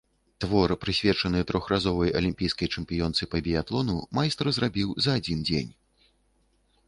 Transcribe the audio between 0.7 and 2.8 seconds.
прысвечаны трохразовай алімпійскай